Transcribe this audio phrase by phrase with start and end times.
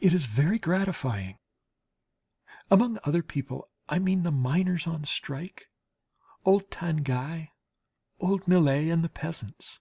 [0.00, 1.36] It is very gratifying
[2.70, 5.68] (among "other people," I mean, the miners on strike,
[6.46, 7.48] old Tanguy,
[8.18, 9.80] old Millet, and the peasants).